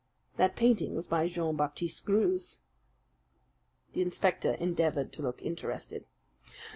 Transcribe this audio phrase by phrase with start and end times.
[0.37, 2.57] "That painting was by Jean Baptiste Greuze."
[3.93, 6.07] The inspector endeavoured to look interested.